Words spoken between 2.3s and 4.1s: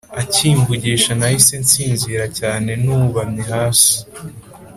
cyane ncyubamye hasi